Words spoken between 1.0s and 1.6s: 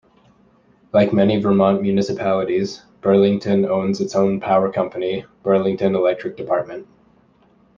many